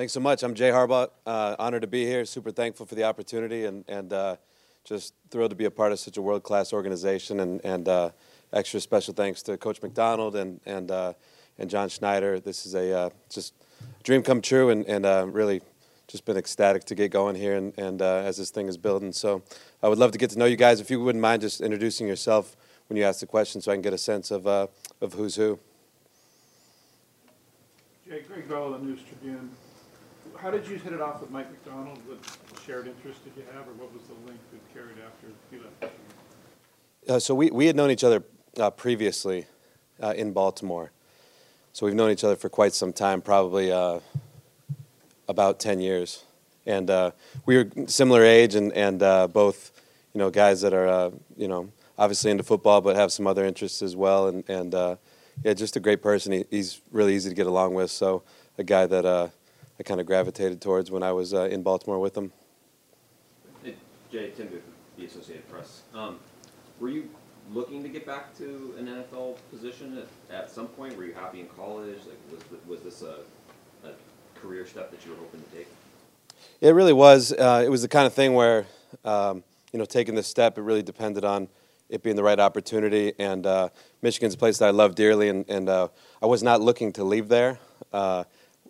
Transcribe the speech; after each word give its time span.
Thanks 0.00 0.14
so 0.14 0.20
much. 0.20 0.42
I'm 0.42 0.54
Jay 0.54 0.70
Harbaugh. 0.70 1.10
Uh, 1.26 1.56
honored 1.58 1.82
to 1.82 1.86
be 1.86 2.06
here. 2.06 2.24
Super 2.24 2.50
thankful 2.50 2.86
for 2.86 2.94
the 2.94 3.04
opportunity 3.04 3.66
and, 3.66 3.84
and 3.86 4.10
uh, 4.14 4.36
just 4.82 5.12
thrilled 5.30 5.50
to 5.50 5.56
be 5.56 5.66
a 5.66 5.70
part 5.70 5.92
of 5.92 5.98
such 5.98 6.16
a 6.16 6.22
world 6.22 6.42
class 6.42 6.72
organization. 6.72 7.40
And, 7.40 7.62
and 7.66 7.86
uh, 7.86 8.10
extra 8.50 8.80
special 8.80 9.12
thanks 9.12 9.42
to 9.42 9.58
Coach 9.58 9.82
Macdonald 9.82 10.36
and, 10.36 10.58
and, 10.64 10.90
uh, 10.90 11.12
and 11.58 11.68
John 11.68 11.90
Schneider. 11.90 12.40
This 12.40 12.64
is 12.64 12.74
a 12.74 12.96
uh, 12.98 13.10
just 13.28 13.52
dream 14.02 14.22
come 14.22 14.40
true 14.40 14.70
and, 14.70 14.86
and 14.86 15.04
uh, 15.04 15.26
really 15.28 15.60
just 16.08 16.24
been 16.24 16.38
ecstatic 16.38 16.84
to 16.84 16.94
get 16.94 17.10
going 17.10 17.36
here 17.36 17.56
and, 17.56 17.78
and 17.78 18.00
as 18.00 18.38
this 18.38 18.48
thing 18.48 18.68
is 18.68 18.78
building. 18.78 19.12
So 19.12 19.42
I 19.82 19.88
would 19.88 19.98
love 19.98 20.12
to 20.12 20.18
get 20.18 20.30
to 20.30 20.38
know 20.38 20.46
you 20.46 20.56
guys. 20.56 20.80
If 20.80 20.90
you 20.90 20.98
wouldn't 21.02 21.20
mind 21.20 21.42
just 21.42 21.60
introducing 21.60 22.08
yourself 22.08 22.56
when 22.88 22.96
you 22.96 23.04
ask 23.04 23.20
the 23.20 23.26
question 23.26 23.60
so 23.60 23.70
I 23.70 23.74
can 23.74 23.82
get 23.82 23.92
a 23.92 23.98
sense 23.98 24.30
of, 24.30 24.46
of 24.46 24.70
who's 25.12 25.34
who. 25.36 25.58
Jay, 28.08 28.22
Gregg 28.26 28.48
Bell, 28.48 28.70
the 28.70 28.78
News 28.78 29.00
Tribune 29.06 29.50
how 30.40 30.50
did 30.50 30.66
you 30.66 30.76
hit 30.76 30.92
it 30.94 31.00
off 31.02 31.20
with 31.20 31.30
Mike 31.30 31.50
Macdonald? 31.50 31.98
What 32.06 32.18
shared 32.64 32.86
interest 32.86 33.22
did 33.24 33.34
you 33.36 33.44
have, 33.52 33.68
or 33.68 33.72
what 33.72 33.92
was 33.92 34.02
the 34.04 34.14
link 34.26 34.40
that 34.52 34.74
carried 34.74 34.96
after 35.04 35.26
he 35.50 35.58
left? 35.58 35.94
Uh, 37.06 37.18
so 37.18 37.34
we, 37.34 37.50
we 37.50 37.66
had 37.66 37.76
known 37.76 37.90
each 37.90 38.04
other 38.04 38.24
uh, 38.56 38.70
previously 38.70 39.46
uh, 40.02 40.14
in 40.16 40.32
Baltimore. 40.32 40.92
So 41.74 41.84
we've 41.84 41.94
known 41.94 42.10
each 42.10 42.24
other 42.24 42.36
for 42.36 42.48
quite 42.48 42.72
some 42.72 42.92
time, 42.92 43.20
probably 43.20 43.70
uh, 43.70 44.00
about 45.28 45.60
10 45.60 45.78
years. 45.78 46.24
And 46.64 46.88
uh, 46.88 47.10
we 47.44 47.56
were 47.58 47.68
similar 47.86 48.24
age 48.24 48.54
and, 48.54 48.72
and 48.72 49.02
uh, 49.02 49.26
both, 49.28 49.72
you 50.14 50.18
know, 50.18 50.30
guys 50.30 50.62
that 50.62 50.72
are, 50.72 51.12
you 51.36 51.48
know, 51.48 51.70
obviously 51.98 52.30
into 52.30 52.44
football 52.44 52.80
but 52.80 52.96
have 52.96 53.12
some 53.12 53.26
other 53.26 53.44
interests 53.44 53.82
as 53.82 53.94
well. 53.94 54.28
And, 54.28 54.48
and 54.48 54.72
yeah, 55.44 55.52
just 55.52 55.76
a 55.76 55.80
great 55.80 56.02
person. 56.02 56.32
He, 56.32 56.44
he's 56.50 56.80
really 56.90 57.14
easy 57.14 57.28
to 57.28 57.34
get 57.34 57.46
along 57.46 57.74
with. 57.74 57.90
So 57.90 58.22
a 58.56 58.64
guy 58.64 58.86
that 58.86 59.30
I 59.80 59.82
kind 59.82 59.98
of 59.98 60.06
gravitated 60.06 60.60
towards 60.60 60.90
when 60.90 61.02
I 61.02 61.10
was 61.12 61.32
uh, 61.32 61.44
in 61.44 61.62
Baltimore 61.62 61.98
with 61.98 62.12
them. 62.12 62.32
Hey, 63.64 63.76
Jay, 64.12 64.30
Tim 64.36 64.48
Booth, 64.48 64.60
the 64.98 65.06
Associated 65.06 65.48
Press. 65.48 65.84
Um, 65.94 66.18
were 66.78 66.90
you 66.90 67.08
looking 67.50 67.82
to 67.82 67.88
get 67.88 68.04
back 68.04 68.36
to 68.36 68.74
an 68.78 68.86
NFL 68.86 69.38
position 69.50 69.96
at, 70.28 70.36
at 70.36 70.50
some 70.50 70.66
point? 70.66 70.98
Were 70.98 71.06
you 71.06 71.14
happy 71.14 71.40
in 71.40 71.46
college? 71.46 71.96
Like, 72.06 72.18
was, 72.30 72.60
was 72.68 72.80
this 72.82 73.00
a, 73.00 73.20
a 73.88 73.92
career 74.38 74.66
step 74.66 74.90
that 74.90 75.02
you 75.06 75.12
were 75.12 75.16
hoping 75.16 75.40
to 75.40 75.56
take? 75.56 75.68
It 76.60 76.74
really 76.74 76.92
was. 76.92 77.32
Uh, 77.32 77.62
it 77.64 77.70
was 77.70 77.80
the 77.80 77.88
kind 77.88 78.06
of 78.06 78.12
thing 78.12 78.34
where, 78.34 78.66
um, 79.06 79.42
you 79.72 79.78
know, 79.78 79.86
taking 79.86 80.14
this 80.14 80.26
step, 80.26 80.58
it 80.58 80.60
really 80.60 80.82
depended 80.82 81.24
on 81.24 81.48
it 81.88 82.02
being 82.02 82.16
the 82.16 82.22
right 82.22 82.38
opportunity. 82.38 83.14
And 83.18 83.46
uh, 83.46 83.70
Michigan's 84.02 84.34
a 84.34 84.38
place 84.38 84.58
that 84.58 84.66
I 84.68 84.72
love 84.72 84.94
dearly, 84.94 85.30
and, 85.30 85.48
and 85.48 85.70
uh, 85.70 85.88
I 86.20 86.26
was 86.26 86.42
not 86.42 86.60
looking 86.60 86.92
to 86.92 87.02
leave 87.04 87.28
there. 87.28 87.58
Uh, 87.94 88.24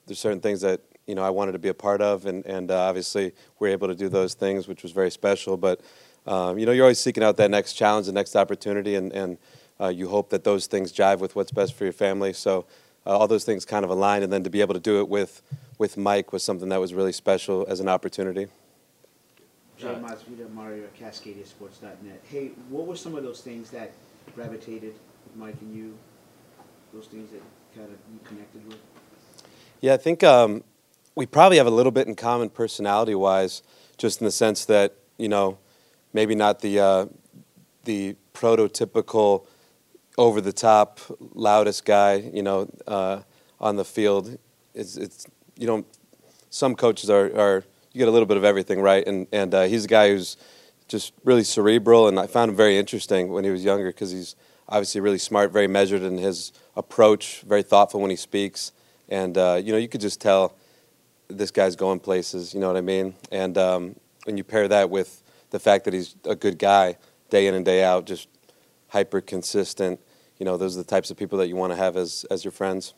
there's 0.07 0.21
certain 0.21 0.41
things 0.41 0.61
that 0.61 0.81
you 1.11 1.17
know 1.17 1.25
I 1.25 1.31
wanted 1.31 1.53
to 1.53 1.59
be 1.59 1.69
a 1.69 1.75
part 1.75 2.01
of, 2.01 2.25
and 2.25 2.47
and 2.47 2.71
uh, 2.71 2.79
obviously 2.79 3.33
we're 3.59 3.69
able 3.69 3.89
to 3.89 3.95
do 3.97 4.09
those 4.09 4.35
things, 4.35 4.69
which 4.69 4.85
was 4.85 4.93
very 4.93 5.11
special. 5.11 5.57
But 5.57 5.81
um, 6.27 6.57
you 6.59 6.65
know 6.65 6.73
you're 6.73 6.85
always 6.85 7.01
seeking 7.01 7.25
out 7.25 7.37
that 7.39 7.51
next 7.51 7.75
challenge, 7.75 8.07
the 8.07 8.13
next 8.13 8.37
opportunity, 8.37 8.95
and 8.95 9.13
and 9.13 9.37
uh, 9.81 9.89
you 9.89 10.09
hope 10.09 10.31
that 10.31 10.45
those 10.45 10.69
things 10.69 10.93
jive 10.93 11.19
with 11.19 11.35
what's 11.35 11.51
best 11.51 11.75
for 11.75 11.85
your 11.85 11.93
family. 11.93 12.33
So 12.33 12.65
uh, 13.05 13.19
all 13.19 13.27
those 13.27 13.45
things 13.45 13.65
kind 13.65 13.85
of 13.85 13.91
aligned, 13.91 14.23
and 14.23 14.33
then 14.33 14.45
to 14.45 14.51
be 14.51 14.61
able 14.61 14.75
to 14.75 14.81
do 14.81 15.01
it 15.01 15.09
with 15.09 15.43
with 15.79 15.97
Mike 15.97 16.33
was 16.33 16.45
something 16.45 16.69
that 16.69 16.81
was 16.81 16.95
really 16.95 17.13
special 17.13 17.67
as 17.69 17.81
an 17.81 17.89
opportunity. 17.89 18.47
Jay 19.77 19.89
Masvidal, 19.89 20.53
Mario, 20.53 20.87
CascadiaSports.net. 21.01 22.21
Hey, 22.31 22.51
what 22.69 22.87
were 22.87 22.97
some 22.97 23.17
of 23.17 23.25
those 23.25 23.41
things 23.41 23.71
that 23.71 23.93
gravitated 24.35 24.95
Mike 25.35 25.57
and 25.61 25.75
you? 25.75 25.97
Those 26.93 27.07
things 27.07 27.31
that 27.31 27.41
kind 27.75 27.87
of 27.87 27.99
you 28.13 28.21
connected 28.25 28.67
with? 28.69 28.79
Yeah, 29.81 29.95
I 29.95 29.97
think 29.97 30.23
um, 30.23 30.63
we 31.15 31.27
probably 31.27 31.59
have 31.59 31.67
a 31.67 31.71
little 31.71 31.93
bit 31.93 32.07
in 32.07 32.15
common 32.15 32.51
personality 32.51 33.15
wise, 33.15 33.63
just 33.99 34.21
in 34.21 34.25
the 34.25 34.31
sense 34.31 34.65
that, 34.67 34.95
you 35.19 35.29
know, 35.29 35.59
maybe 36.13 36.35
not 36.35 36.61
the, 36.61 36.81
uh, 36.81 37.07
the 37.85 38.17
prototypical 38.35 39.47
over 40.17 40.41
the 40.41 40.53
top, 40.53 41.01
loudest 41.35 41.85
guy, 41.85 42.15
you 42.15 42.43
know, 42.43 42.71
uh, 42.87 43.21
on 43.61 43.77
the 43.77 43.85
field. 43.85 44.39
It's, 44.75 44.97
it's, 44.97 45.27
you 45.57 45.67
know, 45.67 45.85
some 46.51 46.75
coaches 46.75 47.11
are, 47.11 47.27
are, 47.39 47.65
you 47.93 47.99
get 47.99 48.09
a 48.09 48.11
little 48.11 48.27
bit 48.27 48.37
of 48.37 48.45
everything, 48.45 48.81
right? 48.81 49.07
And, 49.07 49.27
and 49.33 49.55
uh, 49.55 49.63
he's 49.65 49.85
a 49.85 49.89
guy 49.89 50.11
who's 50.11 50.37
just 50.89 51.13
really 51.25 51.45
cerebral, 51.45 52.09
and 52.09 52.19
I 52.19 52.27
found 52.27 52.51
him 52.51 52.57
very 52.57 52.77
interesting 52.77 53.33
when 53.33 53.45
he 53.45 53.51
was 53.51 53.65
younger 53.65 53.87
because 53.87 54.11
he's 54.11 54.37
obviously 54.69 55.01
really 55.01 55.19
smart, 55.19 55.53
very 55.53 55.67
measured 55.67 56.03
in 56.03 56.19
his 56.19 56.53
approach, 56.77 57.43
very 57.43 57.63
thoughtful 57.63 58.01
when 58.01 58.11
he 58.11 58.17
speaks. 58.17 58.73
And, 59.09 59.37
uh, 59.37 59.61
you 59.63 59.73
know, 59.73 59.79
you 59.79 59.89
could 59.89 60.01
just 60.01 60.21
tell 60.21 60.55
this 61.31 61.51
guy's 61.51 61.77
going 61.77 62.01
places. 62.01 62.55
You 62.55 62.61
know 62.61 62.67
what 62.69 62.77
I 62.77 62.83
mean? 62.83 63.15
And 63.31 63.57
um, 63.57 63.97
when 64.25 64.37
you 64.37 64.45
pair 64.45 64.69
that 64.69 64.91
with 64.91 65.23
the 65.51 65.59
fact 65.59 65.85
that 65.85 65.95
he's 65.95 66.17
a 66.25 66.35
good 66.35 66.59
guy, 66.59 66.97
day 67.31 67.47
in 67.47 67.55
and 67.55 67.65
day 67.65 67.83
out, 67.83 68.07
just 68.07 68.29
hyper 68.89 69.21
consistent. 69.21 70.01
You 70.39 70.47
know, 70.47 70.57
those 70.57 70.77
are 70.77 70.83
the 70.83 70.89
types 70.89 71.11
of 71.11 71.17
people 71.17 71.39
that 71.39 71.49
you 71.49 71.57
want 71.57 71.73
to 71.73 71.77
have 71.77 71.97
as 71.97 72.25
as 72.31 72.45
your 72.45 72.53
friends. 72.53 72.95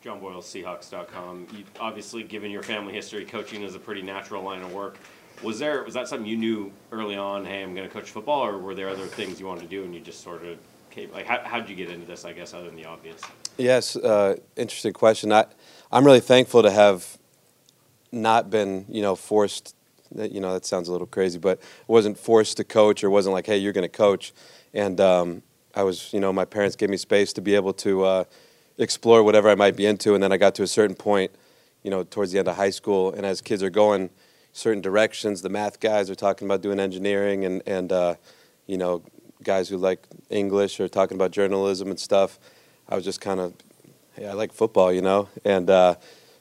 John 0.00 0.20
Boyle, 0.20 0.40
Seahawks.com. 0.40 1.48
You, 1.52 1.64
obviously, 1.80 2.22
given 2.22 2.52
your 2.52 2.62
family 2.62 2.92
history, 2.94 3.24
coaching 3.24 3.62
is 3.62 3.74
a 3.74 3.80
pretty 3.80 4.00
natural 4.00 4.44
line 4.44 4.62
of 4.62 4.72
work. 4.72 4.96
Was 5.42 5.58
there 5.58 5.82
was 5.82 5.94
that 5.94 6.08
something 6.08 6.26
you 6.26 6.36
knew 6.36 6.72
early 6.92 7.16
on? 7.16 7.44
Hey, 7.44 7.62
I'm 7.62 7.74
going 7.74 7.86
to 7.86 7.92
coach 7.92 8.10
football, 8.10 8.44
or 8.44 8.58
were 8.58 8.74
there 8.74 8.88
other 8.88 9.06
things 9.06 9.40
you 9.40 9.46
wanted 9.46 9.62
to 9.62 9.66
do, 9.66 9.82
and 9.84 9.94
you 9.94 10.00
just 10.00 10.22
sort 10.22 10.44
of 10.44 10.56
came, 10.90 11.10
like 11.12 11.26
how 11.26 11.40
how 11.44 11.58
did 11.58 11.68
you 11.68 11.74
get 11.74 11.90
into 11.90 12.06
this? 12.06 12.24
I 12.24 12.32
guess 12.32 12.54
other 12.54 12.66
than 12.66 12.76
the 12.76 12.84
obvious. 12.84 13.20
Yes, 13.56 13.96
uh, 13.96 14.36
interesting 14.56 14.92
question. 14.92 15.32
I 15.32 15.46
I'm 15.90 16.04
really 16.04 16.20
thankful 16.20 16.62
to 16.62 16.70
have 16.70 17.17
not 18.12 18.50
been, 18.50 18.84
you 18.88 19.02
know, 19.02 19.14
forced. 19.14 19.74
You 20.14 20.40
know, 20.40 20.54
that 20.54 20.64
sounds 20.64 20.88
a 20.88 20.92
little 20.92 21.06
crazy, 21.06 21.38
but 21.38 21.60
wasn't 21.86 22.16
forced 22.18 22.56
to 22.56 22.64
coach 22.64 23.04
or 23.04 23.10
wasn't 23.10 23.34
like, 23.34 23.44
hey, 23.44 23.58
you're 23.58 23.74
going 23.74 23.82
to 23.82 23.94
coach. 23.94 24.32
And 24.72 24.98
um, 25.02 25.42
I 25.74 25.82
was, 25.82 26.12
you 26.14 26.20
know, 26.20 26.32
my 26.32 26.46
parents 26.46 26.76
gave 26.76 26.88
me 26.88 26.96
space 26.96 27.34
to 27.34 27.42
be 27.42 27.54
able 27.54 27.74
to 27.74 28.04
uh, 28.04 28.24
explore 28.78 29.22
whatever 29.22 29.50
I 29.50 29.54
might 29.54 29.76
be 29.76 29.84
into. 29.84 30.14
And 30.14 30.22
then 30.22 30.32
I 30.32 30.38
got 30.38 30.54
to 30.54 30.62
a 30.62 30.66
certain 30.66 30.96
point, 30.96 31.30
you 31.82 31.90
know, 31.90 32.04
towards 32.04 32.32
the 32.32 32.38
end 32.38 32.48
of 32.48 32.56
high 32.56 32.70
school, 32.70 33.12
and 33.12 33.26
as 33.26 33.42
kids 33.42 33.62
are 33.62 33.70
going 33.70 34.08
certain 34.52 34.80
directions, 34.80 35.42
the 35.42 35.48
math 35.48 35.78
guys 35.78 36.10
are 36.10 36.14
talking 36.14 36.48
about 36.48 36.62
doing 36.62 36.80
engineering, 36.80 37.44
and 37.44 37.62
and 37.66 37.92
uh, 37.92 38.14
you 38.66 38.76
know, 38.78 39.02
guys 39.42 39.68
who 39.68 39.76
like 39.76 40.06
English 40.30 40.80
are 40.80 40.88
talking 40.88 41.16
about 41.16 41.30
journalism 41.30 41.88
and 41.88 42.00
stuff. 42.00 42.38
I 42.88 42.94
was 42.94 43.04
just 43.04 43.20
kind 43.20 43.40
of, 43.40 43.54
hey, 44.14 44.26
I 44.26 44.32
like 44.32 44.52
football, 44.52 44.92
you 44.92 45.02
know, 45.02 45.28
and 45.44 45.68
uh, 45.68 45.94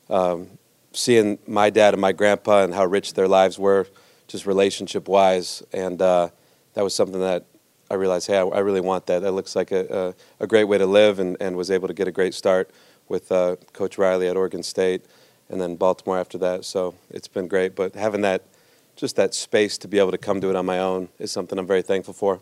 um, 0.09 0.47
seeing 0.93 1.37
my 1.47 1.69
dad 1.69 1.93
and 1.93 2.01
my 2.01 2.11
grandpa 2.11 2.63
and 2.63 2.73
how 2.73 2.85
rich 2.85 3.13
their 3.13 3.27
lives 3.27 3.59
were, 3.59 3.87
just 4.27 4.45
relationship 4.45 5.07
wise, 5.07 5.63
and 5.73 6.01
uh, 6.01 6.29
that 6.73 6.83
was 6.83 6.93
something 6.93 7.19
that 7.21 7.45
I 7.89 7.95
realized, 7.95 8.27
hey, 8.27 8.37
I, 8.37 8.43
I, 8.43 8.59
really 8.59 8.81
want 8.81 9.05
that. 9.05 9.21
That 9.21 9.31
looks 9.31 9.55
like 9.55 9.71
a, 9.71 10.13
a, 10.39 10.43
a, 10.43 10.47
great 10.47 10.65
way 10.65 10.77
to 10.77 10.85
live, 10.85 11.19
and, 11.19 11.37
and 11.39 11.55
was 11.55 11.71
able 11.71 11.87
to 11.87 11.93
get 11.93 12.07
a 12.07 12.11
great 12.11 12.33
start 12.33 12.69
with 13.07 13.31
uh, 13.31 13.55
Coach 13.71 13.97
Riley 13.97 14.27
at 14.27 14.35
Oregon 14.35 14.61
State, 14.63 15.05
and 15.49 15.61
then 15.61 15.75
Baltimore 15.75 16.19
after 16.19 16.37
that. 16.39 16.65
So 16.65 16.95
it's 17.09 17.27
been 17.27 17.47
great. 17.47 17.75
But 17.75 17.95
having 17.95 18.21
that, 18.21 18.43
just 18.95 19.15
that 19.15 19.33
space 19.33 19.77
to 19.79 19.87
be 19.87 19.99
able 19.99 20.11
to 20.11 20.17
come 20.17 20.41
to 20.41 20.49
it 20.49 20.55
on 20.55 20.65
my 20.65 20.79
own 20.79 21.07
is 21.19 21.31
something 21.31 21.57
I'm 21.57 21.67
very 21.67 21.81
thankful 21.81 22.13
for. 22.13 22.41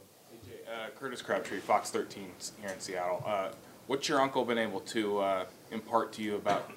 Uh, 0.68 0.88
Curtis 0.98 1.22
Crabtree, 1.22 1.60
Fox 1.60 1.92
13 1.92 2.32
here 2.60 2.70
in 2.70 2.80
Seattle. 2.80 3.24
Uh, 3.26 3.50
what's 3.88 4.10
your 4.10 4.22
uncle 4.22 4.44
been 4.46 4.58
able 4.58 4.80
to 4.82 5.20
uh, 5.20 5.46
impart 5.72 6.12
to 6.14 6.24
you 6.24 6.36
about 6.36 6.72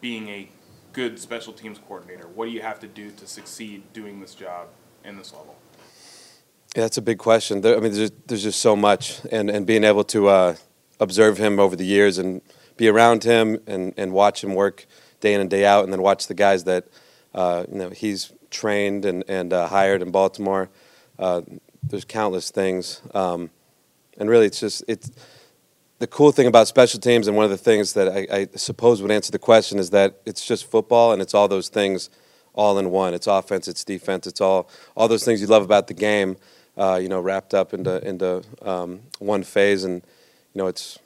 being 0.00 0.28
a 0.28 0.48
good 0.92 1.18
special 1.18 1.52
teams 1.52 1.78
coordinator? 1.78 2.26
What 2.28 2.46
do 2.46 2.50
you 2.52 2.62
have 2.62 2.80
to 2.80 2.86
do 2.86 3.10
to 3.10 3.26
succeed 3.26 3.92
doing 3.92 4.20
this 4.20 4.34
job 4.34 4.68
in 5.04 5.16
this 5.16 5.32
level? 5.32 5.56
Yeah, 6.74 6.82
that's 6.82 6.98
a 6.98 7.02
big 7.02 7.18
question. 7.18 7.60
There, 7.60 7.76
I 7.76 7.80
mean, 7.80 7.92
there's, 7.92 8.12
there's 8.26 8.42
just 8.42 8.60
so 8.60 8.74
much, 8.74 9.20
and, 9.30 9.50
and 9.50 9.66
being 9.66 9.84
able 9.84 10.04
to 10.04 10.28
uh, 10.28 10.56
observe 11.00 11.36
him 11.38 11.60
over 11.60 11.76
the 11.76 11.84
years 11.84 12.18
and 12.18 12.40
be 12.76 12.88
around 12.88 13.24
him 13.24 13.60
and, 13.66 13.92
and 13.96 14.12
watch 14.12 14.42
him 14.42 14.54
work 14.54 14.86
day 15.20 15.34
in 15.34 15.40
and 15.40 15.50
day 15.50 15.64
out, 15.64 15.84
and 15.84 15.92
then 15.92 16.02
watch 16.02 16.26
the 16.26 16.34
guys 16.34 16.64
that 16.64 16.86
uh, 17.34 17.64
you 17.70 17.78
know 17.78 17.90
he's 17.90 18.32
trained 18.50 19.04
and, 19.04 19.24
and 19.28 19.52
uh, 19.52 19.68
hired 19.68 20.02
in 20.02 20.10
Baltimore. 20.10 20.70
Uh, 21.18 21.42
there's 21.82 22.04
countless 22.04 22.50
things, 22.50 23.02
um, 23.14 23.50
and 24.18 24.28
really, 24.28 24.46
it's 24.46 24.60
just 24.60 24.84
it's 24.88 25.10
the 26.02 26.08
cool 26.08 26.32
thing 26.32 26.48
about 26.48 26.66
special 26.66 26.98
teams, 26.98 27.28
and 27.28 27.36
one 27.36 27.44
of 27.44 27.52
the 27.52 27.56
things 27.56 27.92
that 27.92 28.08
I, 28.08 28.26
I, 28.36 28.48
suppose 28.56 29.00
would 29.00 29.12
answer 29.12 29.30
the 29.30 29.38
question 29.38 29.78
is 29.78 29.90
that 29.90 30.16
it's 30.26 30.44
just 30.44 30.68
football, 30.68 31.12
and 31.12 31.22
it's 31.22 31.32
all 31.32 31.46
those 31.46 31.68
things 31.68 32.10
all 32.54 32.76
in 32.80 32.90
one. 32.90 33.14
It's 33.14 33.28
offense, 33.28 33.68
it's 33.68 33.84
defense, 33.84 34.26
it's 34.26 34.40
all 34.40 34.68
all 34.96 35.06
those 35.06 35.24
things 35.24 35.40
you 35.40 35.46
love 35.46 35.62
about 35.62 35.86
the 35.86 35.94
game, 35.94 36.38
uh, 36.76 36.98
you 37.00 37.08
know, 37.08 37.20
wrapped 37.20 37.54
up 37.54 37.72
into 37.72 38.04
into 38.04 38.42
um, 38.62 39.02
one 39.20 39.44
phase, 39.44 39.84
and 39.84 40.02
you 40.54 40.58
know, 40.58 40.66
it's 40.66 40.98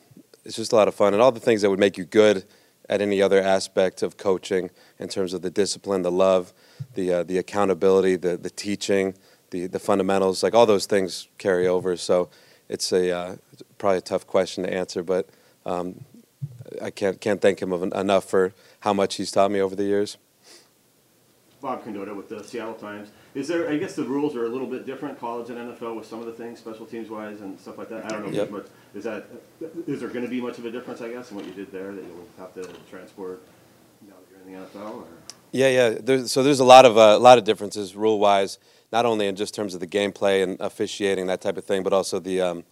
it's 0.47 0.57
just 0.57 0.73
a 0.73 0.77
lot 0.77 0.89
of 0.89 0.95
fun, 0.95 1.13
and 1.13 1.23
all 1.23 1.31
the 1.31 1.41
things 1.41 1.61
that 1.61 1.69
would 1.69 1.79
make 1.79 1.99
you 1.99 2.07
good 2.07 2.47
at 2.89 3.03
any 3.03 3.21
other 3.21 3.43
aspect 3.43 4.03
of 4.03 4.17
coaching 4.17 4.71
in 4.99 5.09
terms 5.09 5.35
of 5.35 5.43
the 5.43 5.51
discipline, 5.51 6.01
the 6.01 6.11
love, 6.11 6.55
the 6.95 7.13
uh, 7.13 7.23
the 7.23 7.37
accountability, 7.37 8.17
the 8.17 8.39
the 8.39 8.49
teaching, 8.49 9.15
the 9.51 9.67
the 9.67 9.79
fundamentals, 9.79 10.43
like 10.43 10.55
all 10.55 10.65
those 10.65 10.87
things 10.87 11.29
carry 11.37 11.69
over. 11.69 11.99
So 11.99 12.31
it's 12.71 12.93
a 12.93 13.11
uh, 13.15 13.37
probably 13.78 13.99
a 13.99 14.02
tough 14.02 14.26
question 14.26 14.64
to 14.64 14.73
answer, 14.73 15.02
but 15.02 15.28
um, 15.64 16.05
I 16.81 16.90
can't 16.90 17.20
can't 17.20 17.40
thank 17.40 17.61
him 17.61 17.73
enough 17.73 18.25
for 18.25 18.52
how 18.81 18.93
much 18.93 19.17
he's 19.17 19.31
taught 19.31 19.50
me 19.50 19.61
over 19.61 19.76
the 19.76 19.84
years. 19.84 20.17
Bob 21.61 21.84
Condotta 21.84 22.14
with 22.14 22.28
the 22.28 22.44
Seattle 22.44 22.75
Times. 22.75 23.11
Is 23.34 23.49
there? 23.49 23.69
I 23.69 23.76
guess 23.76 23.96
the 23.96 24.05
rules 24.05 24.37
are 24.37 24.46
a 24.46 24.49
little 24.49 24.67
bit 24.67 24.87
different, 24.87 25.19
college 25.19 25.50
and 25.50 25.58
NFL, 25.58 25.96
with 25.96 26.06
some 26.06 26.20
of 26.20 26.26
the 26.26 26.32
things, 26.32 26.58
special 26.58 26.87
teams 26.87 27.11
wise 27.11 27.40
and 27.40 27.58
stuff 27.58 27.76
like 27.78 27.88
that. 27.88 28.05
I 28.05 28.08
don't 28.08 28.26
know. 28.26 28.31
Yep. 28.31 28.50
much, 28.50 28.67
is 28.94 29.05
that? 29.05 29.26
Is 29.87 30.00
there 30.00 30.08
going 30.08 30.25
to 30.25 30.31
be 30.31 30.40
much 30.40 30.58
of 30.58 30.64
a 30.64 30.70
difference? 30.70 31.00
I 31.00 31.11
guess 31.11 31.31
in 31.31 31.37
what 31.37 31.46
you 31.46 31.52
did 31.52 31.73
there 31.73 31.93
that 31.93 32.05
you'll 32.05 32.28
have 32.38 32.55
to 32.55 32.62
transport 32.88 33.43
now 34.06 34.14
that 34.14 34.31
you're 34.31 34.46
in 34.46 34.61
the 34.61 34.67
NFL. 34.67 34.96
Or? 34.96 35.05
Yeah, 35.52 35.69
yeah. 35.69 35.99
There's, 36.00 36.31
so 36.31 36.43
there's 36.43 36.61
a 36.61 36.64
lot 36.64 36.84
of 36.84 36.96
a 36.96 37.19
lot 37.19 37.38
of 37.38 37.44
differences 37.44 37.96
rule 37.96 38.19
wise, 38.19 38.58
not 38.93 39.05
only 39.06 39.26
in 39.26 39.37
just 39.37 39.55
terms 39.55 39.75
of 39.75 39.81
the 39.81 39.87
gameplay 39.87 40.43
and 40.43 40.61
officiating 40.61 41.26
that 41.26 41.40
type 41.40 41.56
of 41.56 41.64
thing, 41.64 41.82
but 41.82 41.93
also 41.93 42.19
the 42.19 42.40
um, 42.40 42.64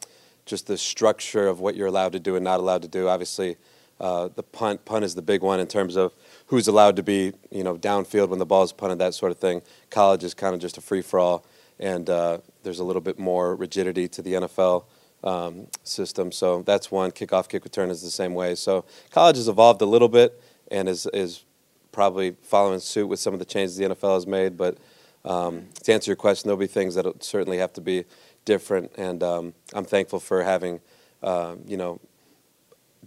just 0.47 0.67
the 0.67 0.77
structure 0.77 1.47
of 1.47 1.61
what 1.61 1.75
you're 1.75 1.87
allowed 1.87 2.13
to 2.13 2.21
do 2.21 2.37
and 2.37 2.45
not 2.45 2.61
allowed 2.61 2.83
to 2.83 2.89
do. 2.89 3.09
Obviously, 3.09 3.57
uh, 4.01 4.29
the 4.35 4.43
punt 4.43 4.85
punt 4.85 5.05
is 5.05 5.15
the 5.15 5.23
big 5.23 5.43
one 5.43 5.61
in 5.61 5.67
terms 5.67 5.97
of 5.97 6.13
who's 6.47 6.69
allowed 6.69 6.97
to 6.97 7.03
be 7.03 7.33
you 7.51 7.65
know 7.65 7.77
downfield 7.77 8.29
when 8.29 8.39
the 8.39 8.47
ball 8.47 8.63
is 8.63 8.73
punted, 8.73 8.99
that 8.99 9.15
sort 9.15 9.33
of 9.33 9.39
thing. 9.39 9.63
College 9.91 10.25
is 10.25 10.35
kind 10.35 10.55
of 10.55 10.61
just 10.61 10.77
a 10.77 10.81
free 10.81 11.03
for 11.03 11.19
all, 11.19 11.45
and 11.79 12.11
uh, 12.11 12.39
there's 12.63 12.81
a 12.81 12.85
little 12.85 13.03
bit 13.03 13.19
more 13.19 13.55
rigidity 13.55 14.09
to 14.09 14.23
the 14.23 14.35
NFL. 14.35 14.85
Um, 15.23 15.69
system, 15.85 16.31
so 16.31 16.61
that's 16.65 16.91
one. 16.91 17.11
Kickoff, 17.11 17.49
kick 17.49 17.65
return 17.65 17.89
is 17.89 18.03
the 18.03 18.11
same 18.11 18.35
way. 18.35 18.55
So 18.55 18.85
college 19.11 19.37
has 19.37 19.49
evolved 19.49 19.81
a 19.81 19.87
little 19.87 20.11
bit 20.11 20.39
and 20.71 20.87
is 20.87 21.07
is 21.15 21.45
probably 21.93 22.37
following 22.43 22.81
suit 22.81 23.07
with 23.07 23.21
some 23.21 23.33
of 23.33 23.39
the 23.39 23.47
changes 23.47 23.79
the 23.79 23.85
NFL 23.85 24.17
has 24.17 24.27
made. 24.27 24.59
But 24.59 24.77
um, 25.25 25.69
to 25.85 25.95
answer 25.95 26.11
your 26.11 26.17
question, 26.17 26.49
there'll 26.49 26.59
be 26.59 26.67
things 26.67 26.95
that 26.97 27.25
certainly 27.25 27.59
have 27.59 27.73
to 27.75 27.81
be 27.81 28.05
different, 28.45 28.93
and 28.97 29.23
um, 29.23 29.55
I'm 29.73 29.85
thankful 29.85 30.21
for 30.21 30.43
having, 30.43 30.81
uh, 31.23 31.57
you 31.67 31.77
know, 31.77 32.01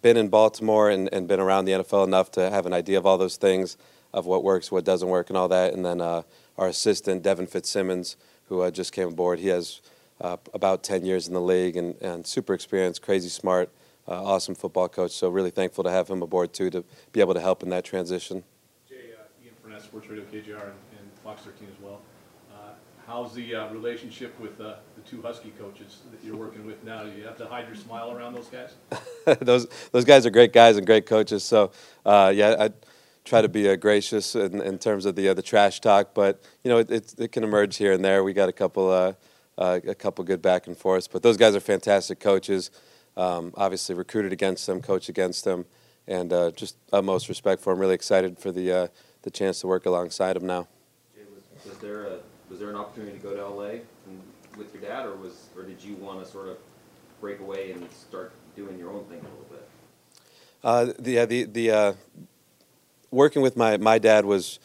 been 0.02 0.18
in 0.18 0.30
Baltimore 0.30 0.90
and, 0.90 1.10
and 1.12 1.28
been 1.28 1.40
around 1.40 1.66
the 1.66 1.74
NFL 1.74 2.06
enough 2.06 2.32
to 2.32 2.50
have 2.50 2.66
an 2.66 2.74
idea 2.74 2.98
of 2.98 3.06
all 3.06 3.18
those 3.18 3.38
things, 3.38 3.78
of 4.14 4.26
what 4.26 4.44
works, 4.44 4.72
what 4.72 4.86
doesn't 4.86 5.10
work, 5.10 5.30
and 5.30 5.38
all 5.38 5.48
that. 5.48 5.74
And 5.74 5.86
then 5.86 6.02
uh, 6.02 6.24
our 6.58 6.68
assistant 6.68 7.24
Devin 7.24 7.48
Fitzsimmons, 7.48 8.18
who 8.50 8.62
uh, 8.62 8.72
just 8.72 8.94
came 8.94 9.10
aboard, 9.10 9.40
he 9.40 9.48
has 9.48 9.82
uh, 10.22 10.38
about 10.54 10.84
10 10.84 11.06
years 11.06 11.28
in 11.28 11.34
the 11.34 11.42
league 11.42 11.78
and, 11.78 11.96
and 12.02 12.26
super 12.26 12.54
experienced, 12.54 13.02
crazy 13.02 13.30
smart, 13.30 13.70
uh, 14.08 14.24
awesome 14.24 14.56
football 14.56 14.88
coach. 14.88 15.12
So 15.12 15.30
really 15.30 15.52
thankful 15.52 15.84
to 15.84 15.92
have 15.92 16.08
him 16.08 16.22
aboard 16.22 16.54
too 16.54 16.70
to 16.72 16.84
be 17.12 17.20
able 17.20 17.34
to 17.34 17.42
help 17.42 17.64
in 17.64 17.70
that 17.70 17.84
transition. 17.84 18.44
Jay, 18.88 19.12
uh, 19.18 19.24
Ian 19.44 19.54
Furness, 19.62 19.84
Sports 19.84 20.08
Radio 20.08 20.24
and, 20.24 20.62
and 20.62 21.12
Fox 21.24 21.42
13 21.44 21.68
as 21.70 21.82
well. 21.82 22.02
How's 23.08 23.34
the 23.34 23.56
uh, 23.56 23.70
relationship 23.70 24.38
with 24.38 24.60
uh, 24.60 24.76
the 24.98 25.02
two 25.10 25.22
Husky 25.22 25.52
coaches 25.58 26.00
that 26.12 26.22
you're 26.26 26.36
working 26.36 26.66
with 26.66 26.84
now? 26.84 27.04
Do 27.04 27.12
you 27.12 27.24
have 27.24 27.38
to 27.38 27.46
hide 27.46 27.66
your 27.66 27.78
smile 27.78 28.12
around 28.12 28.34
those 28.34 28.50
guys? 28.50 28.74
those 29.40 29.66
those 29.94 30.04
guys 30.04 30.26
are 30.26 30.30
great 30.30 30.52
guys 30.52 30.76
and 30.76 30.86
great 30.86 31.06
coaches. 31.06 31.42
So 31.46 31.72
uh, 32.06 32.34
yeah, 32.36 32.58
I 32.60 32.70
try 33.24 33.42
to 33.42 33.48
be 33.48 33.70
uh, 33.70 33.78
gracious 33.78 34.36
in, 34.36 34.62
in 34.62 34.78
terms 34.78 35.06
of 35.06 35.16
the 35.16 35.30
uh, 35.30 35.34
the 35.34 35.42
trash 35.42 35.80
talk, 35.80 36.14
but 36.14 36.44
you 36.66 36.70
know 36.70 36.80
it, 36.80 36.92
it, 36.92 37.16
it 37.18 37.32
can 37.32 37.46
emerge 37.46 37.78
here 37.78 37.94
and 37.94 38.04
there. 38.04 38.26
We 38.26 38.34
got 38.34 38.50
a 38.50 38.54
couple 38.54 38.92
uh, 38.92 39.14
uh, 39.58 39.80
a 39.88 39.96
couple 39.96 40.26
good 40.26 40.42
back 40.42 40.68
and 40.68 40.78
forths, 40.78 41.08
but 41.08 41.24
those 41.24 41.38
guys 41.38 41.56
are 41.56 41.62
fantastic 41.62 42.20
coaches. 42.20 42.72
Um, 43.16 43.54
obviously, 43.56 43.96
recruited 43.96 44.34
against 44.34 44.68
them, 44.68 44.82
coached 44.82 45.08
against 45.08 45.46
them, 45.46 45.66
and 46.08 46.34
uh, 46.34 46.52
just 46.52 46.76
utmost 46.92 47.30
respect 47.30 47.62
for 47.62 47.72
them. 47.72 47.80
Really 47.80 47.96
excited 47.96 48.38
for 48.38 48.52
the 48.52 48.70
uh, 48.70 48.88
the 49.22 49.32
chance 49.32 49.62
to 49.62 49.68
work 49.68 49.86
alongside 49.86 50.36
them 50.36 50.46
now. 50.46 50.68
Jay, 51.16 51.22
was, 51.34 51.44
was 51.66 51.78
there 51.78 52.04
a 52.04 52.20
was 52.50 52.60
there 52.60 52.70
an 52.70 52.76
opportunity 52.76 53.18
to 53.18 53.24
go 53.24 53.36
to 53.36 53.46
LA 53.46 53.70
and, 54.08 54.22
with 54.58 54.74
your 54.74 54.82
dad, 54.82 55.06
or 55.06 55.16
was 55.16 55.50
or 55.56 55.64
did 55.64 55.84
you 55.84 55.96
want 55.96 56.24
to 56.24 56.30
sort 56.30 56.48
of 56.48 56.58
break 57.22 57.40
away 57.40 57.72
and 57.72 57.88
start 57.92 58.32
doing 58.56 58.78
your 58.80 58.92
own 58.92 59.04
thing 59.06 59.20
a 59.20 59.24
little 59.24 59.46
bit? 59.52 59.70
Uh, 60.64 60.86
the 60.98 61.26
the 61.26 61.44
the 61.44 61.72
uh, 61.72 61.94
working 63.12 63.42
with 63.42 63.56
my 63.56 63.78
my 63.78 64.00
dad 64.00 64.26
was, 64.26 64.60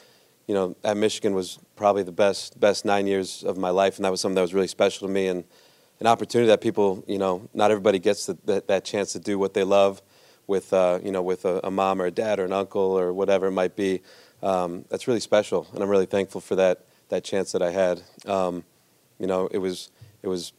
you 0.47 0.55
know, 0.55 0.75
at 0.83 0.97
Michigan 0.97 1.35
was 1.35 1.59
probably 1.77 2.03
the 2.03 2.13
best 2.13 2.59
best 2.59 2.85
nine 2.85 3.07
years 3.07 3.45
of 3.45 3.59
my 3.59 3.71
life, 3.71 3.97
and 3.97 4.05
that 4.05 4.11
was 4.11 4.21
something 4.21 4.37
that 4.37 4.43
was 4.43 4.55
really 4.55 4.67
special 4.67 5.07
to 5.07 5.13
me 5.13 5.29
and 5.29 5.45
an 6.01 6.07
opportunity 6.07 6.49
that 6.49 6.61
people, 6.61 7.05
you 7.07 7.19
know, 7.19 7.49
not 7.55 7.71
everybody 7.71 7.99
gets 7.99 8.27
the, 8.27 8.37
that 8.45 8.67
that 8.69 8.85
chance 8.85 9.13
to 9.13 9.19
do 9.19 9.39
what 9.39 9.55
they 9.55 9.63
love 9.63 10.03
with, 10.47 10.73
uh, 10.73 10.99
you 11.05 11.13
know, 11.13 11.23
with 11.23 11.45
a, 11.45 11.61
a, 11.63 11.71
mom 11.71 12.03
or 12.03 12.07
a 12.07 12.11
dad 12.11 12.41
or 12.41 12.45
an 12.45 12.53
uncle 12.53 12.99
or 12.99 13.13
whatever 13.13 13.47
it 13.47 13.53
might 13.53 13.77
be. 13.77 14.01
Um, 14.43 14.85
that's 14.89 15.07
really 15.07 15.21
special, 15.21 15.69
and 15.73 15.83
I'm 15.83 15.89
really 15.89 16.07
thankful 16.07 16.41
for 16.41 16.57
that 16.57 16.87
that 17.13 17.25
chance 17.25 17.53
that 17.53 17.61
I 17.61 17.71
had. 17.71 18.01
Um, 18.27 18.65
you 19.19 19.27
know, 19.27 19.47
it 19.49 19.59
was 19.59 19.91
it 20.23 20.29
was 20.29 20.53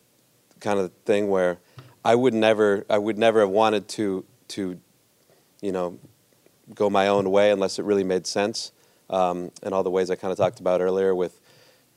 kind 0.60 0.80
of 0.80 0.86
the 0.86 0.96
thing 1.04 1.30
where 1.30 1.58
I 2.06 2.14
would 2.14 2.34
never 2.34 2.86
I 2.90 3.00
would 3.00 3.18
never 3.18 3.42
have 3.42 3.50
wanted 3.50 3.88
to 3.90 4.24
to, 4.50 4.80
you 5.62 5.72
know, 5.72 5.98
go 6.76 6.92
my 6.92 7.08
own 7.08 7.32
way 7.32 7.50
unless 7.52 7.80
it 7.80 7.86
really 7.86 8.04
made 8.04 8.28
sense. 8.28 8.72
Um, 9.10 9.52
and 9.64 9.74
all 9.74 9.84
the 9.84 9.90
ways 9.90 10.12
I 10.12 10.16
kind 10.16 10.32
of 10.32 10.38
talked 10.38 10.60
about 10.60 10.80
earlier 10.80 11.16
with 11.16 11.40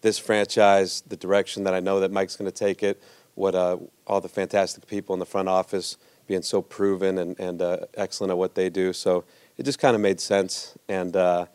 this 0.01 0.19
franchise, 0.19 1.03
the 1.07 1.17
direction 1.17 1.65
that 1.65 1.75
I 1.75 1.81
know 1.81 2.01
that 2.01 2.11
Mike's 2.11 2.37
going 2.37 2.51
to 2.51 2.57
take 2.67 2.83
it, 2.83 3.01
what 3.35 3.55
uh, 3.55 3.77
all 4.07 4.23
the 4.23 4.29
fantastic 4.29 4.87
people 4.87 5.15
in 5.15 5.21
the 5.21 5.27
front 5.27 5.49
office 5.49 5.99
being 6.27 6.43
so 6.43 6.63
proven 6.63 7.19
and, 7.19 7.39
and 7.39 7.61
uh, 7.61 7.79
excellent 7.95 8.31
at 8.31 8.39
what 8.39 8.55
they 8.55 8.71
do. 8.71 8.93
So 8.93 9.25
it 9.59 9.65
just 9.65 9.79
kind 9.79 9.95
of 9.95 10.01
made 10.01 10.19
sense. 10.19 10.77
And, 10.89 11.15
uh, 11.15 11.47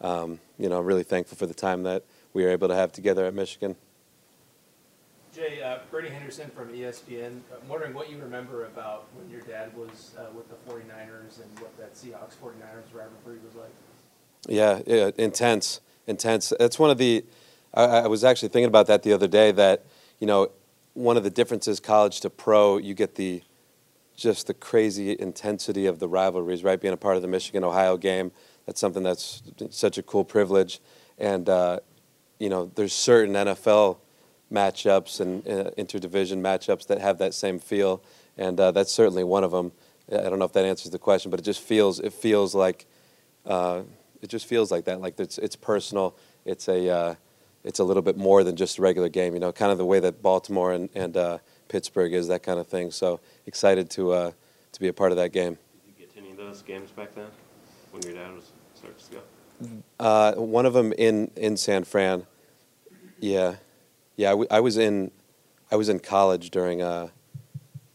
um, 0.00 0.40
you 0.58 0.68
know, 0.68 0.80
really 0.80 1.04
thankful 1.04 1.38
for 1.38 1.46
the 1.46 1.54
time 1.54 1.84
that 1.84 2.04
we 2.32 2.44
were 2.44 2.50
able 2.50 2.68
to 2.68 2.74
have 2.74 2.92
together 2.92 3.24
at 3.26 3.34
Michigan. 3.34 3.76
Jay, 5.34 5.62
uh, 5.62 5.78
Bernie 5.90 6.08
Henderson 6.08 6.50
from 6.50 6.72
ESPN. 6.72 7.40
I'm 7.54 7.68
wondering 7.68 7.94
what 7.94 8.10
you 8.10 8.18
remember 8.18 8.64
about 8.64 9.06
when 9.14 9.30
your 9.30 9.42
dad 9.42 9.76
was 9.76 10.16
uh, 10.18 10.24
with 10.34 10.48
the 10.48 10.56
49ers 10.68 11.40
and 11.40 11.60
what 11.60 11.76
that 11.78 11.94
Seahawks 11.94 12.34
49ers 12.42 12.92
rivalry 12.92 13.38
was 13.44 13.54
like. 13.54 13.70
Yeah, 14.48 14.80
yeah, 14.86 15.10
intense, 15.16 15.80
intense. 16.08 16.52
That's 16.58 16.78
one 16.78 16.90
of 16.90 16.98
the. 16.98 17.24
I, 17.72 17.84
I 17.84 18.06
was 18.08 18.24
actually 18.24 18.48
thinking 18.48 18.68
about 18.68 18.86
that 18.88 19.02
the 19.02 19.12
other 19.12 19.28
day. 19.28 19.52
That 19.52 19.84
you 20.18 20.26
know, 20.26 20.50
one 20.94 21.16
of 21.16 21.22
the 21.22 21.30
differences 21.30 21.78
college 21.78 22.20
to 22.22 22.30
pro, 22.30 22.78
you 22.78 22.94
get 22.94 23.14
the 23.14 23.42
just 24.16 24.48
the 24.48 24.54
crazy 24.54 25.16
intensity 25.18 25.86
of 25.86 25.98
the 25.98 26.08
rivalries. 26.08 26.64
Right, 26.64 26.80
being 26.80 26.94
a 26.94 26.98
part 26.98 27.16
of 27.16 27.22
the 27.22 27.28
Michigan 27.28 27.62
Ohio 27.62 27.96
game, 27.96 28.32
that's 28.66 28.80
something 28.80 29.02
that's 29.02 29.42
such 29.70 29.98
a 29.98 30.02
cool 30.02 30.24
privilege. 30.24 30.80
And 31.18 31.48
uh, 31.48 31.80
you 32.38 32.48
know, 32.48 32.70
there's 32.74 32.92
certain 32.92 33.34
NFL 33.34 33.98
matchups 34.52 35.20
and 35.20 35.46
uh, 35.46 35.70
interdivision 35.76 36.40
matchups 36.40 36.86
that 36.86 37.00
have 37.00 37.18
that 37.18 37.34
same 37.34 37.58
feel, 37.58 38.02
and 38.36 38.58
uh, 38.58 38.70
that's 38.70 38.92
certainly 38.92 39.24
one 39.24 39.44
of 39.44 39.50
them. 39.50 39.72
I 40.10 40.28
don't 40.28 40.38
know 40.38 40.44
if 40.44 40.52
that 40.54 40.64
answers 40.64 40.90
the 40.90 40.98
question, 40.98 41.30
but 41.30 41.40
it 41.40 41.42
just 41.42 41.60
feels 41.60 42.00
it 42.00 42.12
feels 42.12 42.54
like 42.54 42.86
uh, 43.44 43.82
it 44.22 44.28
just 44.28 44.46
feels 44.46 44.70
like 44.70 44.84
that. 44.86 45.00
Like 45.00 45.18
it's 45.20 45.38
it's 45.38 45.56
personal. 45.56 46.16
It's 46.44 46.68
a 46.68 46.88
uh, 46.88 47.14
it's 47.64 47.78
a 47.78 47.84
little 47.84 48.02
bit 48.02 48.16
more 48.16 48.44
than 48.44 48.56
just 48.56 48.78
a 48.78 48.82
regular 48.82 49.08
game. 49.08 49.34
You 49.34 49.40
know, 49.40 49.52
kind 49.52 49.70
of 49.70 49.78
the 49.78 49.84
way 49.84 50.00
that 50.00 50.22
Baltimore 50.22 50.72
and 50.72 50.88
and 50.94 51.16
uh, 51.16 51.38
Pittsburgh 51.68 52.14
is 52.14 52.28
that 52.28 52.42
kind 52.42 52.58
of 52.58 52.66
thing. 52.66 52.90
So 52.90 53.20
excited 53.46 53.90
to 53.90 54.12
uh, 54.12 54.30
to 54.72 54.80
be 54.80 54.88
a 54.88 54.92
part 54.92 55.12
of 55.12 55.18
that 55.18 55.32
game. 55.32 55.58
Did 55.84 55.92
you 55.98 56.06
get 56.06 56.14
to 56.14 56.20
any 56.20 56.30
of 56.30 56.36
those 56.36 56.62
games 56.62 56.90
back 56.90 57.14
then 57.14 57.26
when 57.90 58.02
your 58.02 58.14
dad 58.14 58.34
was 58.34 58.52
starting 58.74 58.98
to 59.10 59.12
go? 59.16 59.20
Uh, 59.98 60.34
one 60.34 60.66
of 60.66 60.72
them 60.72 60.92
in, 60.96 61.30
in 61.36 61.56
San 61.56 61.84
Fran. 61.84 62.26
Yeah, 63.18 63.56
yeah. 64.16 64.28
I, 64.28 64.32
w- 64.32 64.48
I 64.50 64.60
was 64.60 64.76
in, 64.78 65.10
I 65.70 65.76
was 65.76 65.88
in 65.88 65.98
college 65.98 66.50
during, 66.50 66.82
uh, 66.82 67.08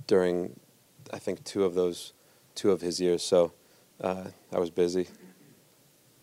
during, 0.07 0.59
I 1.13 1.19
think 1.19 1.43
two 1.43 1.63
of 1.63 1.73
those, 1.73 2.13
two 2.55 2.71
of 2.71 2.81
his 2.81 2.99
years. 2.99 3.23
So 3.23 3.53
uh, 4.01 4.25
I 4.51 4.59
was 4.59 4.69
busy. 4.69 5.07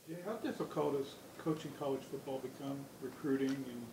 Yeah, 0.09 0.17
how 0.27 0.35
difficult 0.35 0.97
has 0.99 1.07
coaching 1.39 1.73
college 1.79 2.03
football 2.11 2.39
become, 2.41 2.79
recruiting 3.01 3.49
and 3.51 3.87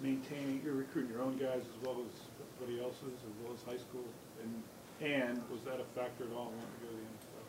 maintaining, 0.00 0.62
you're 0.64 0.74
recruiting 0.74 1.10
your 1.10 1.22
own 1.22 1.36
guys 1.36 1.62
as 1.62 1.86
well 1.86 1.96
as 2.06 2.12
everybody 2.60 2.84
else's, 2.84 3.02
as 3.02 3.44
well 3.44 3.54
as 3.54 3.62
high 3.62 3.78
school? 3.78 4.04
And, 4.42 4.62
and 5.10 5.42
was 5.50 5.60
that 5.62 5.80
a 5.80 5.84
factor 5.98 6.24
at 6.24 6.32
all 6.36 6.52
wanting 6.52 6.60
to 6.60 6.86
go 6.86 6.90
to 6.90 6.96
the 6.96 7.02
NFL? 7.02 7.42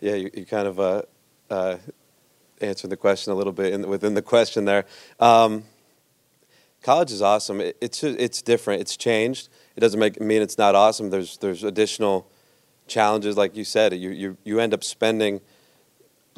Yeah, 0.00 0.14
you, 0.14 0.30
you 0.34 0.46
kind 0.46 0.68
of 0.68 0.78
uh, 0.78 1.02
uh, 1.50 1.76
answered 2.62 2.90
the 2.90 2.96
question 2.96 3.32
a 3.32 3.36
little 3.36 3.52
bit 3.52 3.72
in, 3.72 3.88
within 3.88 4.14
the 4.14 4.22
question 4.22 4.64
there. 4.64 4.84
Um, 5.20 5.64
college 6.82 7.12
is 7.12 7.22
awesome. 7.22 7.60
It, 7.60 7.76
it's 7.80 8.02
it's 8.02 8.42
different. 8.42 8.80
It's 8.80 8.96
changed. 8.96 9.48
It 9.76 9.80
doesn't 9.80 9.98
make 9.98 10.20
mean 10.20 10.42
it's 10.42 10.58
not 10.58 10.74
awesome. 10.74 11.10
There's 11.10 11.38
there's 11.38 11.64
additional 11.64 12.30
challenges, 12.86 13.36
like 13.36 13.56
you 13.56 13.64
said. 13.64 13.94
You 13.94 14.10
you 14.10 14.36
you 14.44 14.60
end 14.60 14.74
up 14.74 14.84
spending 14.84 15.40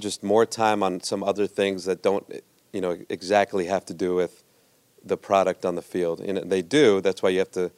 just 0.00 0.22
more 0.22 0.44
time 0.44 0.82
on 0.82 1.00
some 1.00 1.22
other 1.22 1.46
things 1.46 1.84
that 1.84 2.02
don't 2.02 2.42
you 2.72 2.80
know 2.80 2.98
exactly 3.08 3.66
have 3.66 3.84
to 3.86 3.94
do 3.94 4.14
with 4.14 4.42
the 5.04 5.16
product 5.16 5.64
on 5.64 5.74
the 5.74 5.82
field. 5.82 6.20
And 6.20 6.50
they 6.50 6.62
do. 6.62 7.00
That's 7.00 7.22
why 7.22 7.30
you 7.30 7.38
have 7.40 7.50
to. 7.52 7.70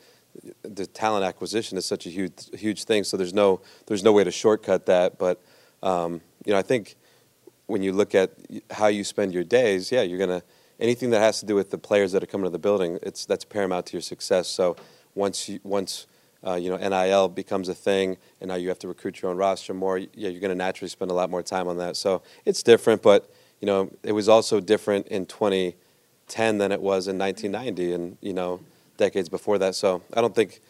The 0.63 0.87
talent 0.87 1.25
acquisition 1.25 1.79
is 1.79 1.87
such 1.87 2.07
a 2.07 2.11
huge 2.11 2.51
huge 2.55 2.85
thing. 2.85 3.05
So 3.05 3.17
there's 3.17 3.35
no 3.35 3.61
there's 3.87 4.03
no 4.03 4.13
way 4.13 4.25
to 4.25 4.31
shortcut 4.31 4.87
that. 4.87 5.19
But 5.19 5.43
um, 5.83 6.21
you 6.45 6.53
know 6.53 6.59
I 6.59 6.63
think 6.63 6.97
when 7.67 7.83
you 7.83 7.93
look 7.93 8.15
at 8.15 8.31
how 8.71 8.87
you 8.87 9.05
spend 9.05 9.35
your 9.35 9.45
days, 9.45 9.91
yeah, 9.91 10.03
you're 10.03 10.19
gonna 10.19 10.43
anything 10.79 11.11
that 11.11 11.21
has 11.21 11.41
to 11.41 11.47
do 11.47 11.55
with 11.55 11.71
the 11.71 11.79
players 11.79 12.13
that 12.13 12.23
are 12.23 12.27
coming 12.27 12.45
to 12.45 12.51
the 12.51 12.59
building. 12.59 12.99
It's 13.03 13.27
that's 13.27 13.45
paramount 13.45 13.87
to 13.87 13.93
your 13.95 14.03
success. 14.03 14.49
So 14.49 14.77
once 15.15 15.49
you, 15.49 15.61
once 15.63 16.07
uh, 16.47 16.55
you 16.55 16.71
know, 16.71 16.77
NIL 16.77 17.29
becomes 17.29 17.69
a 17.69 17.75
thing, 17.75 18.17
and 18.41 18.49
now 18.49 18.55
you 18.55 18.69
have 18.69 18.79
to 18.79 18.89
recruit 18.89 19.21
your 19.21 19.31
own 19.31 19.37
roster 19.37 19.75
more. 19.75 19.99
Yeah, 19.99 20.29
you're 20.29 20.41
going 20.41 20.51
to 20.51 20.55
naturally 20.55 20.89
spend 20.89 21.11
a 21.11 21.15
lot 21.15 21.29
more 21.29 21.43
time 21.43 21.67
on 21.67 21.79
that. 21.79 21.97
So 21.97 22.23
it's 22.45 22.63
different, 22.63 23.03
but 23.03 23.29
you 23.61 23.67
know, 23.67 23.91
it 24.03 24.13
was 24.13 24.29
also 24.29 24.61
different 24.61 25.09
in 25.09 25.27
2010 25.27 26.59
than 26.59 26.73
it 26.73 26.81
was 26.81 27.09
in 27.09 27.19
1990, 27.19 27.93
and 27.95 28.19
you 28.21 28.33
know, 28.33 28.61
decades 28.97 29.29
before 29.29 29.59
that. 29.59 29.75
So 29.75 30.03
I 30.15 30.21
don't 30.21 30.35
think, 30.35 30.61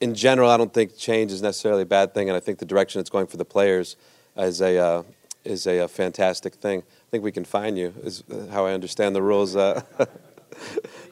in 0.00 0.14
general, 0.14 0.50
I 0.50 0.56
don't 0.56 0.74
think 0.74 0.96
change 0.96 1.32
is 1.32 1.40
necessarily 1.40 1.82
a 1.82 1.86
bad 1.86 2.12
thing, 2.12 2.28
and 2.28 2.36
I 2.36 2.40
think 2.40 2.58
the 2.58 2.66
direction 2.66 3.00
it's 3.00 3.10
going 3.10 3.28
for 3.28 3.36
the 3.36 3.44
players 3.44 3.96
is 4.36 4.60
a 4.60 4.78
uh, 4.78 5.02
is 5.48 5.66
a, 5.66 5.78
a 5.78 5.88
fantastic 5.88 6.54
thing. 6.54 6.80
I 6.80 7.10
think 7.10 7.24
we 7.24 7.32
can 7.32 7.44
fine 7.44 7.76
you, 7.76 7.94
is 8.02 8.22
how 8.50 8.66
I 8.66 8.72
understand 8.72 9.16
the 9.16 9.22
rules. 9.22 9.56
Uh, 9.56 9.82
uh, 9.98 10.04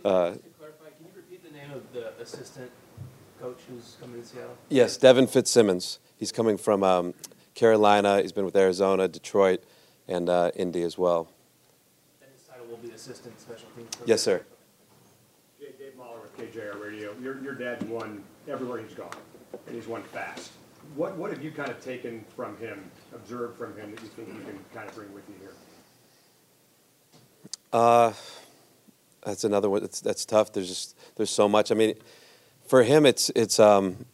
clarify, 0.05 0.37
can 0.97 1.07
you 1.07 1.13
repeat 1.15 1.43
the 1.43 1.57
name 1.57 1.71
of 1.73 1.93
the 1.93 2.13
assistant 2.21 2.71
coach 3.41 3.61
who's 3.69 3.97
coming 4.01 4.21
to 4.21 4.27
Seattle? 4.27 4.57
Yes, 4.69 4.97
Devin 4.97 5.27
Fitzsimmons. 5.27 5.99
He's 6.17 6.33
coming 6.33 6.59
from 6.59 6.83
um, 6.83 7.15
Carolina. 7.55 8.21
He's 8.21 8.33
been 8.33 8.45
with 8.45 8.57
Arizona, 8.57 9.09
Detroit, 9.09 9.65
and 10.07 10.29
uh, 10.29 10.51
Indy 10.55 10.83
as 10.83 10.99
well. 10.99 11.29
And 12.21 12.31
his 12.33 12.47
title 12.47 12.67
will 12.67 12.77
be 12.77 12.91
assistant 12.91 13.41
special 13.41 13.69
teams 13.77 13.95
coach? 13.97 14.09
Yes, 14.09 14.23
sir. 14.23 14.45
Jay- 15.59 15.73
Dave 15.79 15.97
Mahler 15.97 16.21
with 16.21 16.37
KJR 16.37 16.83
Radio. 16.83 17.15
Your, 17.23 17.43
your 17.43 17.55
dad's 17.55 17.85
won 17.87 18.23
everywhere 18.49 18.83
he's 18.83 18.95
gone, 18.95 19.11
and 19.67 19.75
he's 19.75 19.87
won 19.87 20.03
fast. 20.03 20.53
What, 20.95 21.17
what 21.17 21.31
have 21.31 21.43
you 21.43 21.51
kind 21.51 21.71
of 21.71 21.81
taken 21.81 22.25
from 22.35 22.57
him, 22.59 22.91
observed 23.15 23.59
from 23.59 23.77
him, 23.77 23.91
that 23.91 24.03
you 24.03 24.09
think 24.09 24.29
you 24.29 24.45
can 24.45 24.59
kind 24.75 24.89
of 24.89 24.95
bring 24.95 25.13
with 25.13 25.25
you 25.29 25.35
here? 25.41 25.53
Uh, 27.73 28.13
that's 29.25 29.45
another 29.45 29.69
one. 29.69 29.81
That's, 29.81 30.01
that's 30.01 30.25
tough. 30.25 30.53
There's 30.53 30.69
just 30.69 30.97
there's 31.17 31.31
so 31.31 31.49
much. 31.49 31.71
I 31.71 31.75
mean, 31.75 31.95
for 32.67 32.83
him, 32.83 33.05
it's 33.05 33.31
it's 33.31 33.59
um, 33.59 34.07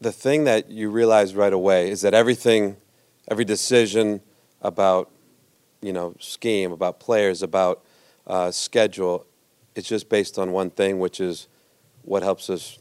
the 0.00 0.12
thing 0.12 0.44
that 0.44 0.70
you 0.70 0.90
realize 0.90 1.34
right 1.34 1.52
away 1.52 1.90
is 1.90 2.00
that 2.00 2.14
everything, 2.14 2.76
every 3.30 3.44
decision 3.44 4.20
about, 4.62 5.10
you 5.80 5.92
know, 5.92 6.14
scheme, 6.18 6.72
about 6.72 6.98
players, 6.98 7.42
about 7.42 7.84
uh, 8.26 8.50
schedule, 8.50 9.26
it's 9.74 9.88
just 9.88 10.08
based 10.08 10.38
on 10.38 10.52
one 10.52 10.70
thing, 10.70 10.98
which 10.98 11.20
is 11.20 11.46
what 12.02 12.22
helps 12.22 12.50
us 12.50 12.78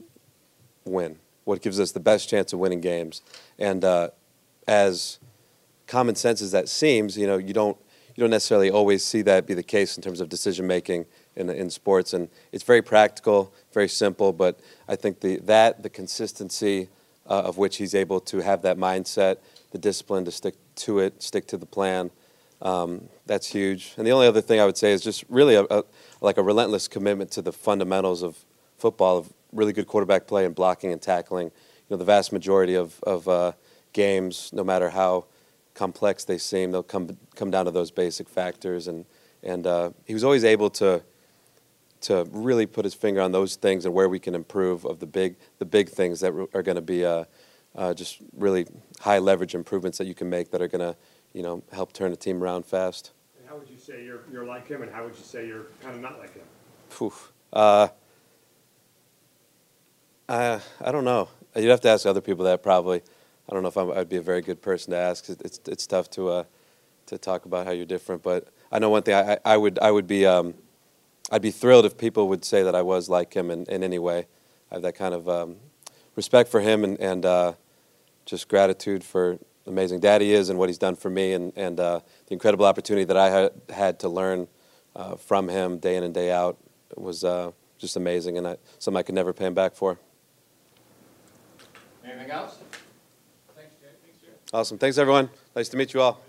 win, 0.86 1.20
what 1.48 1.62
gives 1.62 1.80
us 1.80 1.94
the 1.94 2.00
best 2.00 2.28
chance 2.28 2.52
of 2.52 2.60
winning 2.60 2.82
games, 2.82 3.22
and 3.58 3.86
uh, 3.86 4.10
as 4.68 5.18
common 5.88 6.14
sense 6.14 6.42
as 6.42 6.52
that 6.52 6.68
seems, 6.68 7.18
you 7.18 7.26
know, 7.26 7.38
you 7.38 7.54
don't 7.54 7.78
you 8.16 8.22
don't 8.22 8.32
necessarily 8.32 8.70
always 8.70 9.02
see 9.06 9.22
that 9.22 9.48
be 9.48 9.54
the 9.54 9.64
case 9.64 9.96
in 9.96 10.04
terms 10.04 10.20
of 10.20 10.28
decision 10.28 10.68
making 10.68 11.06
in 11.38 11.50
in 11.50 11.70
sports, 11.70 12.14
and 12.14 12.28
it's 12.52 12.66
very 12.66 12.82
practical, 12.82 13.54
very 13.74 13.88
simple. 13.88 14.34
But 14.34 14.60
I 14.90 14.98
think 14.98 15.22
the 15.22 15.38
that 15.38 15.84
the 15.84 15.90
consistency 15.90 16.90
uh, 17.26 17.44
of 17.46 17.58
which 17.58 17.78
he's 17.78 17.96
able 17.96 18.20
to 18.20 18.40
have 18.40 18.62
that 18.64 18.78
mindset, 18.78 19.38
the 19.72 19.78
discipline 19.78 20.26
to 20.26 20.32
stick 20.32 20.56
to 20.76 21.00
it, 21.00 21.24
stick 21.24 21.48
to 21.48 21.58
the 21.58 21.66
plan. 21.66 22.12
Um, 22.62 23.08
that's 23.26 23.48
huge. 23.48 23.94
And 23.98 24.06
the 24.06 24.12
only 24.12 24.28
other 24.28 24.42
thing 24.42 24.60
I 24.60 24.66
would 24.66 24.78
say 24.78 24.92
is 24.92 25.02
just 25.02 25.24
really 25.30 25.56
a, 25.56 25.64
a, 25.70 25.84
like 26.20 26.38
a 26.38 26.44
relentless 26.44 26.88
commitment 26.90 27.32
to 27.32 27.42
the 27.42 27.54
fundamentals 27.54 28.22
of 28.24 28.36
football, 28.78 29.18
of 29.18 29.34
really 29.58 29.74
good 29.74 29.88
quarterback 29.88 30.28
play 30.28 30.46
and 30.46 30.56
blocking 30.56 30.94
and 30.94 31.02
tackling. 31.02 31.48
You 31.48 31.52
know, 31.92 31.98
the 31.98 32.06
vast 32.06 32.32
majority 32.32 32.76
of, 32.76 33.00
of 33.04 33.28
uh, 33.28 33.52
games, 33.92 34.52
no 34.54 34.64
matter 34.64 34.90
how 34.90 35.26
complex 35.74 36.24
they 36.24 36.38
seem, 36.38 36.72
they'll 36.72 36.84
come 36.84 37.18
come 37.36 37.52
down 37.52 37.66
to 37.66 37.72
those 37.72 37.92
basic 37.92 38.30
factors. 38.30 38.88
And 38.88 39.06
and 39.44 39.68
uh, 39.68 39.92
he 40.06 40.14
was 40.14 40.24
always 40.24 40.44
able 40.46 40.70
to 40.72 41.04
to 42.00 42.28
really 42.32 42.68
put 42.68 42.86
his 42.86 42.94
finger 42.94 43.22
on 43.22 43.32
those 43.32 43.56
things 43.56 43.86
and 43.86 43.94
where 43.94 44.08
we 44.08 44.20
can 44.20 44.36
improve 44.36 44.86
of 44.86 45.00
the 45.00 45.08
big 45.08 45.36
the 45.58 45.66
big 45.66 45.90
things 45.90 46.20
that 46.20 46.32
are 46.54 46.64
going 46.64 46.76
to 46.76 46.82
be 46.82 47.04
uh, 47.04 47.24
uh, 47.76 47.94
just 47.94 48.20
really 48.36 48.68
high 49.00 49.20
leverage 49.20 49.56
improvements 49.56 49.98
that 49.98 50.06
you 50.06 50.14
can 50.14 50.30
make 50.30 50.52
that 50.52 50.62
are 50.62 50.68
going 50.68 50.94
to 50.94 50.96
you 51.34 51.42
know 51.42 51.64
help 51.72 51.94
turn 51.94 52.12
a 52.12 52.16
team 52.16 52.44
around 52.44 52.66
fast. 52.66 53.12
And 53.40 53.48
how 53.48 53.58
would 53.58 53.70
you 53.70 53.78
say 53.78 54.04
you're, 54.04 54.22
you're 54.32 54.46
like 54.46 54.68
him, 54.68 54.82
and 54.82 54.92
how 54.92 55.06
would 55.06 55.16
you 55.16 55.24
say 55.24 55.48
you're 55.48 55.68
kind 55.82 55.96
of 55.96 56.02
not 56.02 56.20
like 56.20 56.34
him? 56.34 56.46
Phew. 56.90 57.14
Uh, 60.30 60.60
I 60.82 60.90
I 60.90 60.92
don't 60.92 61.06
know. 61.06 61.30
You'd 61.56 61.70
have 61.70 61.82
to 61.82 61.90
ask 61.90 62.06
other 62.06 62.22
people 62.22 62.46
that 62.46 62.62
probably. 62.62 63.02
I 63.50 63.54
don't 63.54 63.62
know 63.64 63.70
if 63.70 63.78
I'm, 63.78 63.92
I'd 63.92 64.10
be 64.10 64.18
a 64.18 64.22
very 64.22 64.42
good 64.42 64.62
person 64.62 64.92
to 64.92 64.98
ask. 64.98 65.30
It's 65.30 65.60
it's, 65.66 65.88
tough 65.88 66.10
to 66.12 66.30
uh, 66.30 66.44
to 67.06 67.18
talk 67.18 67.46
about 67.46 67.66
how 67.66 67.72
you're 67.72 67.86
different, 67.86 68.24
but 68.24 68.50
I 68.72 68.80
know 68.80 68.90
one 68.90 69.04
thing. 69.04 69.16
I, 69.16 69.38
I 69.46 69.56
would 69.56 69.80
I 69.80 69.90
would 69.90 70.06
be 70.06 70.26
um, 70.26 70.54
I'd 71.32 71.42
be 71.42 71.52
thrilled 71.52 71.86
if 71.86 71.98
people 71.98 72.28
would 72.28 72.44
say 72.44 72.62
that 72.64 72.76
I 72.76 72.82
was 72.82 73.08
like 73.10 73.34
him 73.34 73.50
in, 73.50 73.66
in 73.66 73.84
any 73.84 74.00
way. 74.00 74.28
I 74.70 74.76
have 74.76 74.82
that 74.82 74.96
kind 74.96 75.14
of 75.14 75.30
um, 75.30 75.56
respect 76.18 76.50
for 76.50 76.60
him 76.60 76.84
and 76.84 77.00
and 77.00 77.26
uh, 77.26 77.54
just 78.26 78.50
gratitude 78.50 79.06
for 79.06 79.40
amazing 79.66 80.02
dad 80.02 80.22
he 80.22 80.34
is 80.34 80.50
and 80.50 80.60
what 80.60 80.68
he's 80.68 80.78
done 80.78 80.98
for 80.98 81.10
me 81.10 81.34
and 81.34 81.54
and 81.56 81.80
uh, 81.80 82.02
the 82.28 82.34
incredible 82.34 82.66
opportunity 82.66 83.06
that 83.06 83.18
I 83.18 83.30
had 83.30 83.52
had 83.70 84.00
to 84.02 84.10
learn 84.10 84.50
uh, 84.94 85.16
from 85.16 85.48
him 85.48 85.78
day 85.78 85.96
in 85.96 86.04
and 86.04 86.14
day 86.14 86.32
out 86.32 86.58
was 86.98 87.24
uh, 87.24 87.52
just 87.78 87.96
amazing 87.96 88.38
and 88.38 88.46
I, 88.46 88.58
something 88.80 89.00
I 89.00 89.04
could 89.04 89.16
never 89.16 89.32
pay 89.32 89.46
him 89.46 89.54
back 89.54 89.74
for. 89.74 89.98
Anything 92.08 92.32
else? 92.32 92.58
Thanks, 93.56 93.74
Jay. 93.82 94.28
Awesome. 94.54 94.78
Thanks 94.78 94.98
everyone. 94.98 95.30
Nice 95.56 95.68
to 95.70 95.78
meet 95.78 95.94
you 95.94 96.02
all. 96.02 96.22